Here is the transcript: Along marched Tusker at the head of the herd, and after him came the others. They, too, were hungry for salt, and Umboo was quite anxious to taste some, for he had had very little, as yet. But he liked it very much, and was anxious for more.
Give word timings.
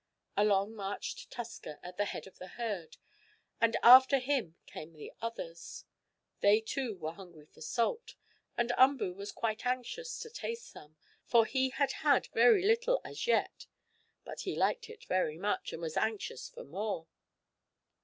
Along 0.35 0.73
marched 0.73 1.29
Tusker 1.29 1.77
at 1.83 1.97
the 1.97 2.05
head 2.05 2.25
of 2.25 2.39
the 2.39 2.47
herd, 2.47 2.97
and 3.61 3.77
after 3.83 4.17
him 4.17 4.55
came 4.65 4.93
the 4.93 5.13
others. 5.21 5.85
They, 6.39 6.59
too, 6.59 6.95
were 6.97 7.11
hungry 7.11 7.45
for 7.45 7.61
salt, 7.61 8.15
and 8.57 8.71
Umboo 8.79 9.13
was 9.13 9.31
quite 9.31 9.63
anxious 9.63 10.17
to 10.21 10.31
taste 10.31 10.65
some, 10.71 10.97
for 11.23 11.45
he 11.45 11.69
had 11.69 11.91
had 11.91 12.25
very 12.33 12.65
little, 12.65 12.99
as 13.05 13.27
yet. 13.27 13.67
But 14.23 14.39
he 14.39 14.55
liked 14.55 14.89
it 14.89 15.05
very 15.05 15.37
much, 15.37 15.71
and 15.71 15.83
was 15.83 15.95
anxious 15.95 16.49
for 16.49 16.63
more. 16.63 17.05